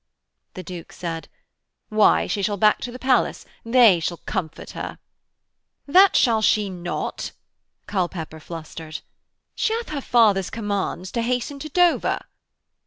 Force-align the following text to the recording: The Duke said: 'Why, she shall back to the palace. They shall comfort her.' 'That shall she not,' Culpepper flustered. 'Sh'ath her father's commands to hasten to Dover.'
The 0.55 0.63
Duke 0.63 0.91
said: 0.93 1.27
'Why, 1.89 2.25
she 2.25 2.41
shall 2.41 2.57
back 2.57 2.79
to 2.79 2.91
the 2.91 2.97
palace. 2.97 3.45
They 3.63 3.99
shall 3.99 4.17
comfort 4.17 4.71
her.' 4.71 4.97
'That 5.85 6.15
shall 6.15 6.41
she 6.41 6.71
not,' 6.71 7.33
Culpepper 7.85 8.39
flustered. 8.39 9.01
'Sh'ath 9.55 9.89
her 9.89 10.01
father's 10.01 10.49
commands 10.49 11.11
to 11.11 11.21
hasten 11.21 11.59
to 11.59 11.69
Dover.' 11.69 12.17